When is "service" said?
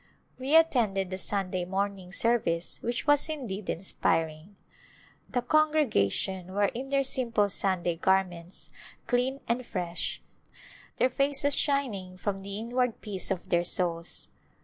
2.11-2.81